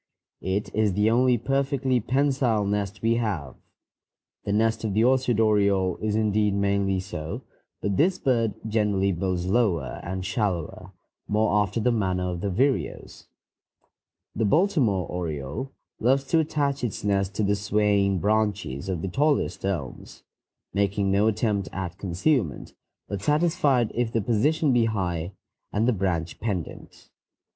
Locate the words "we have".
3.03-3.53